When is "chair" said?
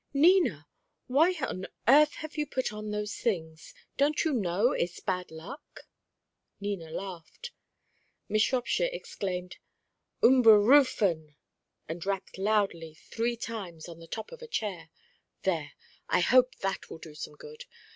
14.47-14.89